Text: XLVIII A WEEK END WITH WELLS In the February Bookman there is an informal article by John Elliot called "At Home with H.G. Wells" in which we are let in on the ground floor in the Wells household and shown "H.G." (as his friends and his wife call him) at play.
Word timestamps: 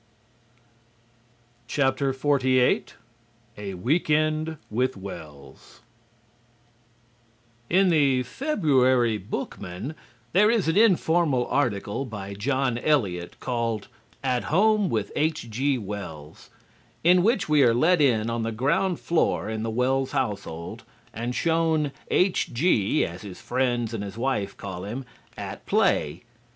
XLVIII 1.71 2.85
A 3.55 3.73
WEEK 3.75 4.09
END 4.09 4.57
WITH 4.71 4.97
WELLS 4.97 5.81
In 7.69 7.89
the 7.89 8.23
February 8.23 9.19
Bookman 9.19 9.93
there 10.33 10.49
is 10.49 10.67
an 10.67 10.75
informal 10.75 11.45
article 11.45 12.05
by 12.05 12.33
John 12.33 12.79
Elliot 12.79 13.39
called 13.39 13.89
"At 14.23 14.45
Home 14.45 14.89
with 14.89 15.11
H.G. 15.15 15.77
Wells" 15.77 16.49
in 17.03 17.21
which 17.21 17.47
we 17.47 17.61
are 17.61 17.75
let 17.75 18.01
in 18.01 18.27
on 18.27 18.41
the 18.41 18.51
ground 18.51 18.99
floor 18.99 19.47
in 19.51 19.61
the 19.61 19.69
Wells 19.69 20.13
household 20.13 20.83
and 21.13 21.35
shown 21.35 21.91
"H.G." 22.09 23.05
(as 23.05 23.21
his 23.21 23.39
friends 23.39 23.93
and 23.93 24.03
his 24.03 24.17
wife 24.17 24.57
call 24.57 24.83
him) 24.83 25.05
at 25.37 25.63
play. 25.67 26.23